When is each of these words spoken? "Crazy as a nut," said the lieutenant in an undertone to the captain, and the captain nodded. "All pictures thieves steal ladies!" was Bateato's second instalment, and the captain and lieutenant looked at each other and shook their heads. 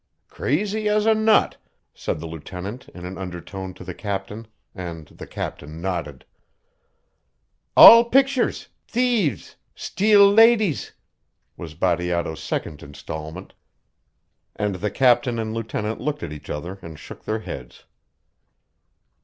"Crazy 0.29 0.89
as 0.89 1.05
a 1.05 1.13
nut," 1.13 1.57
said 1.93 2.19
the 2.19 2.25
lieutenant 2.25 2.89
in 2.89 3.05
an 3.05 3.19
undertone 3.19 3.71
to 3.75 3.83
the 3.83 3.93
captain, 3.93 4.47
and 4.73 5.05
the 5.09 5.27
captain 5.27 5.79
nodded. 5.79 6.25
"All 7.77 8.05
pictures 8.05 8.69
thieves 8.87 9.57
steal 9.75 10.27
ladies!" 10.27 10.93
was 11.55 11.75
Bateato's 11.75 12.41
second 12.41 12.81
instalment, 12.81 13.53
and 14.55 14.73
the 14.73 14.89
captain 14.89 15.37
and 15.37 15.53
lieutenant 15.53 16.01
looked 16.01 16.23
at 16.23 16.31
each 16.33 16.49
other 16.49 16.79
and 16.81 16.97
shook 16.97 17.25
their 17.25 17.41
heads. 17.41 17.85